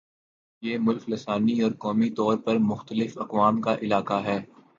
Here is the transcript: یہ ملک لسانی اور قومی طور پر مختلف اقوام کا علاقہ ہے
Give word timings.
یہ 0.63 0.77
ملک 0.77 1.03
لسانی 1.09 1.61
اور 1.61 1.71
قومی 1.79 2.09
طور 2.09 2.37
پر 2.37 2.57
مختلف 2.63 3.17
اقوام 3.17 3.61
کا 3.61 3.75
علاقہ 3.81 4.21
ہے 4.23 4.39